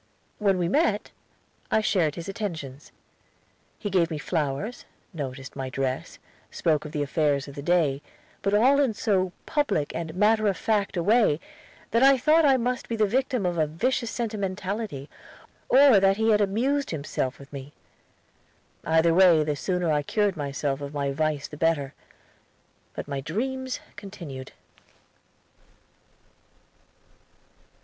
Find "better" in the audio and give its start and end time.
21.57-21.93